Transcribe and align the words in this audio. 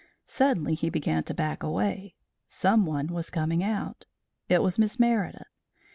Suddenly 0.25 0.73
he 0.73 0.89
began 0.89 1.23
to 1.25 1.33
back 1.35 1.61
away. 1.61 2.15
Someone 2.49 3.05
was 3.09 3.29
coming 3.29 3.63
out. 3.63 4.07
It 4.49 4.63
was 4.63 4.79
Miss 4.79 4.99
Meredith. 4.99 5.45